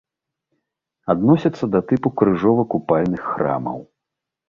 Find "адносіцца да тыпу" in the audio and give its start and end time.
1.15-2.07